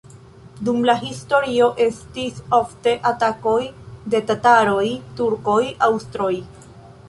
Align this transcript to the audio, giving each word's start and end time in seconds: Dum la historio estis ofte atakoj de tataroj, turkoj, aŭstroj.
Dum 0.69 0.77
la 0.89 0.95
historio 1.01 1.67
estis 1.85 2.41
ofte 2.59 2.95
atakoj 3.11 3.61
de 4.15 4.25
tataroj, 4.33 4.85
turkoj, 5.21 5.63
aŭstroj. 5.93 6.35